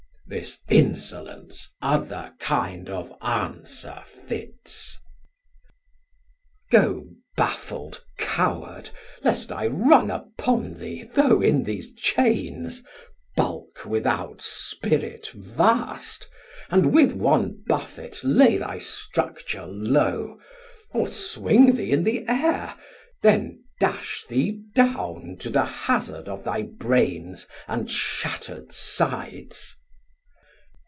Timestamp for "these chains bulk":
11.63-13.83